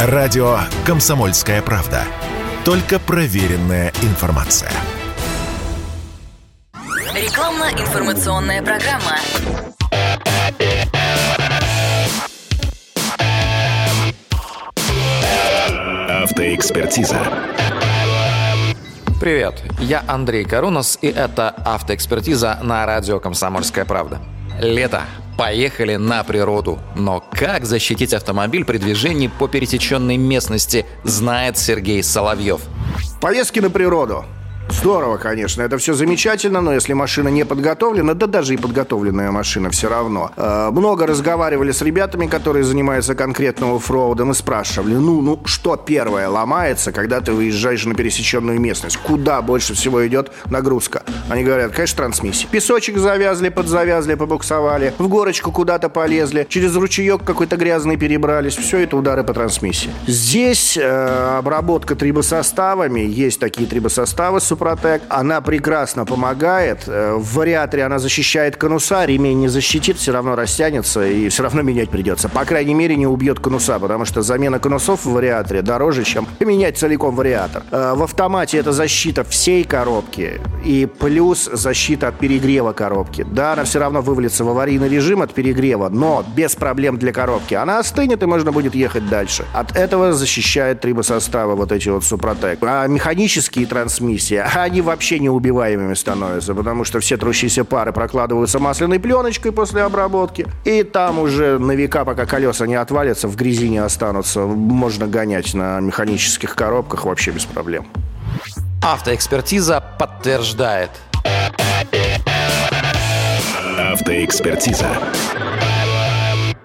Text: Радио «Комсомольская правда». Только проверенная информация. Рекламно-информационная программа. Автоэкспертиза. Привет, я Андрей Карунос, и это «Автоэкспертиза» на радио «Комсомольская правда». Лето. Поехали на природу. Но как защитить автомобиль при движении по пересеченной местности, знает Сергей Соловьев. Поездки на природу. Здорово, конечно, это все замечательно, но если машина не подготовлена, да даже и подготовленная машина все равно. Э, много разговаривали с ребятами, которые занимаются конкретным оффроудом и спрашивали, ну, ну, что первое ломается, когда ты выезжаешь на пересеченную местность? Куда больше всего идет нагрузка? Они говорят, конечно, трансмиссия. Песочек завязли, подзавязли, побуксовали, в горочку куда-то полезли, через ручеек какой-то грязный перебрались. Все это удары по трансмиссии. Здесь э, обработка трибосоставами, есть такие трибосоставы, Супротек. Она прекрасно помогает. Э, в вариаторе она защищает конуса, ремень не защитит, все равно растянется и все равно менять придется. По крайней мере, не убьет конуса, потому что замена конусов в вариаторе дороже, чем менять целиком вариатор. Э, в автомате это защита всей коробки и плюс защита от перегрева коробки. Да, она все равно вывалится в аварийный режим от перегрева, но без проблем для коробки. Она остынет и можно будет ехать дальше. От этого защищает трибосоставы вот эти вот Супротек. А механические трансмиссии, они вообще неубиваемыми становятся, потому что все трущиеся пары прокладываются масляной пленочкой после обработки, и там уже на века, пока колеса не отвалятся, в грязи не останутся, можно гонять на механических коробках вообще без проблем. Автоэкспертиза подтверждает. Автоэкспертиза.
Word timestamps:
Радио 0.00 0.60
«Комсомольская 0.86 1.60
правда». 1.60 2.04
Только 2.64 3.00
проверенная 3.00 3.92
информация. 4.02 4.70
Рекламно-информационная 7.16 8.62
программа. 8.62 9.16
Автоэкспертиза. 16.22 17.18
Привет, 19.20 19.64
я 19.80 20.04
Андрей 20.06 20.44
Карунос, 20.44 21.00
и 21.02 21.08
это 21.08 21.48
«Автоэкспертиза» 21.64 22.60
на 22.62 22.86
радио 22.86 23.18
«Комсомольская 23.18 23.84
правда». 23.84 24.20
Лето. 24.60 25.02
Поехали 25.38 25.94
на 25.94 26.24
природу. 26.24 26.80
Но 26.96 27.24
как 27.30 27.64
защитить 27.64 28.12
автомобиль 28.12 28.64
при 28.64 28.78
движении 28.78 29.28
по 29.28 29.46
пересеченной 29.46 30.16
местности, 30.16 30.84
знает 31.04 31.56
Сергей 31.56 32.02
Соловьев. 32.02 32.60
Поездки 33.20 33.60
на 33.60 33.70
природу. 33.70 34.24
Здорово, 34.70 35.16
конечно, 35.16 35.62
это 35.62 35.78
все 35.78 35.94
замечательно, 35.94 36.60
но 36.60 36.72
если 36.72 36.92
машина 36.92 37.28
не 37.28 37.44
подготовлена, 37.44 38.14
да 38.14 38.26
даже 38.26 38.54
и 38.54 38.56
подготовленная 38.56 39.30
машина 39.30 39.70
все 39.70 39.88
равно. 39.88 40.30
Э, 40.36 40.70
много 40.70 41.06
разговаривали 41.06 41.72
с 41.72 41.82
ребятами, 41.82 42.26
которые 42.26 42.64
занимаются 42.64 43.14
конкретным 43.14 43.74
оффроудом 43.74 44.30
и 44.30 44.34
спрашивали, 44.34 44.94
ну, 44.94 45.20
ну, 45.20 45.40
что 45.44 45.76
первое 45.76 46.28
ломается, 46.28 46.92
когда 46.92 47.20
ты 47.20 47.32
выезжаешь 47.32 47.84
на 47.86 47.94
пересеченную 47.94 48.60
местность? 48.60 48.98
Куда 48.98 49.42
больше 49.42 49.74
всего 49.74 50.06
идет 50.06 50.30
нагрузка? 50.46 51.02
Они 51.28 51.44
говорят, 51.44 51.72
конечно, 51.72 51.96
трансмиссия. 51.96 52.48
Песочек 52.50 52.98
завязли, 52.98 53.48
подзавязли, 53.48 54.14
побуксовали, 54.14 54.92
в 54.98 55.08
горочку 55.08 55.50
куда-то 55.50 55.88
полезли, 55.88 56.46
через 56.48 56.76
ручеек 56.76 57.24
какой-то 57.24 57.56
грязный 57.56 57.96
перебрались. 57.96 58.56
Все 58.56 58.78
это 58.78 58.96
удары 58.96 59.24
по 59.24 59.32
трансмиссии. 59.32 59.90
Здесь 60.06 60.76
э, 60.76 61.38
обработка 61.38 61.96
трибосоставами, 61.96 63.00
есть 63.00 63.40
такие 63.40 63.68
трибосоставы, 63.68 64.40
Супротек. 64.58 65.02
Она 65.08 65.40
прекрасно 65.40 66.04
помогает. 66.04 66.82
Э, 66.88 67.14
в 67.14 67.34
вариаторе 67.36 67.84
она 67.84 68.00
защищает 68.00 68.56
конуса, 68.56 69.04
ремень 69.04 69.38
не 69.38 69.48
защитит, 69.48 69.98
все 69.98 70.10
равно 70.10 70.34
растянется 70.34 71.06
и 71.06 71.28
все 71.28 71.44
равно 71.44 71.62
менять 71.62 71.90
придется. 71.90 72.28
По 72.28 72.44
крайней 72.44 72.74
мере, 72.74 72.96
не 72.96 73.06
убьет 73.06 73.38
конуса, 73.38 73.78
потому 73.78 74.04
что 74.04 74.22
замена 74.22 74.58
конусов 74.58 75.04
в 75.04 75.12
вариаторе 75.12 75.62
дороже, 75.62 76.02
чем 76.02 76.26
менять 76.40 76.76
целиком 76.76 77.14
вариатор. 77.14 77.62
Э, 77.70 77.94
в 77.94 78.02
автомате 78.02 78.58
это 78.58 78.72
защита 78.72 79.22
всей 79.22 79.62
коробки 79.62 80.40
и 80.64 80.86
плюс 80.86 81.48
защита 81.52 82.08
от 82.08 82.18
перегрева 82.18 82.72
коробки. 82.72 83.24
Да, 83.30 83.52
она 83.52 83.62
все 83.62 83.78
равно 83.78 84.02
вывалится 84.02 84.42
в 84.42 84.48
аварийный 84.48 84.88
режим 84.88 85.22
от 85.22 85.32
перегрева, 85.32 85.88
но 85.88 86.24
без 86.34 86.56
проблем 86.56 86.98
для 86.98 87.12
коробки. 87.12 87.54
Она 87.54 87.78
остынет 87.78 88.24
и 88.24 88.26
можно 88.26 88.50
будет 88.50 88.74
ехать 88.74 89.08
дальше. 89.08 89.44
От 89.52 89.76
этого 89.76 90.12
защищает 90.12 90.80
трибосоставы 90.80 91.54
вот 91.54 91.70
эти 91.70 91.88
вот 91.90 92.04
Супротек. 92.04 92.58
А 92.62 92.88
механические 92.88 93.66
трансмиссии, 93.66 94.42
они 94.54 94.80
вообще 94.80 95.18
неубиваемыми 95.18 95.94
становятся, 95.94 96.54
потому 96.54 96.84
что 96.84 97.00
все 97.00 97.16
трущиеся 97.16 97.64
пары 97.64 97.92
прокладываются 97.92 98.58
масляной 98.58 99.00
пленочкой 99.00 99.52
после 99.52 99.82
обработки, 99.82 100.46
и 100.64 100.82
там 100.82 101.18
уже 101.18 101.58
на 101.58 101.72
века, 101.72 102.04
пока 102.04 102.26
колеса 102.26 102.66
не 102.66 102.74
отвалятся, 102.74 103.28
в 103.28 103.36
грязи 103.36 103.68
не 103.68 103.78
останутся, 103.78 104.40
можно 104.40 105.06
гонять 105.06 105.54
на 105.54 105.80
механических 105.80 106.54
коробках 106.54 107.04
вообще 107.04 107.30
без 107.30 107.44
проблем. 107.44 107.86
Автоэкспертиза 108.82 109.82
подтверждает. 109.98 110.90
Автоэкспертиза. 113.78 114.88